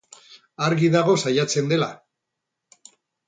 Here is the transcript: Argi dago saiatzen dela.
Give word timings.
Argi 0.67 0.87
dago 0.95 1.17
saiatzen 1.27 1.69
dela. 1.73 1.91